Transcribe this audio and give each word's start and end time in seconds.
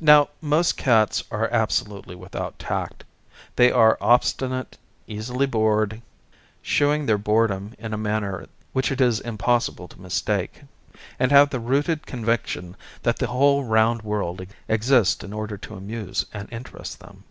Now 0.00 0.30
most 0.40 0.78
cats 0.78 1.22
are 1.30 1.52
absolutely 1.52 2.14
without 2.14 2.58
tact; 2.58 3.04
they 3.56 3.70
are 3.70 3.98
obstinate, 4.00 4.78
easily 5.06 5.44
bored 5.44 6.00
(shewing 6.62 7.04
their 7.04 7.18
boredom 7.18 7.74
in 7.78 7.92
a 7.92 7.98
manner 7.98 8.46
which 8.72 8.90
it 8.90 8.98
is 8.98 9.20
impossible 9.20 9.88
to 9.88 10.00
mistake), 10.00 10.62
and 11.18 11.30
have 11.32 11.50
the 11.50 11.60
rooted 11.60 12.06
con 12.06 12.24
viction 12.24 12.76
that 13.02 13.18
the 13.18 13.26
whole 13.26 13.62
round 13.62 14.00
world 14.00 14.40
exists 14.68 15.22
in 15.22 15.34
order 15.34 15.58
to 15.58 15.74
amuse 15.76 16.24
and 16.32 16.50
interest 16.50 17.00
them. 17.00 17.24